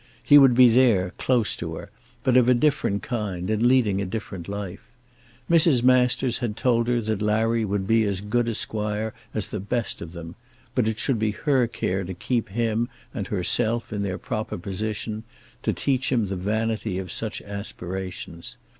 [0.23, 1.91] He would be there, close to her,
[2.23, 4.89] but of a different kind and leading a different life.
[5.47, 5.83] Mrs.
[5.83, 10.01] Masters had told her that Larry would be as good a squire as the best
[10.01, 10.33] of them;
[10.73, 15.23] but it should be her care to keep him and herself in their proper position,
[15.61, 18.57] to teach him the vanity of such aspirations.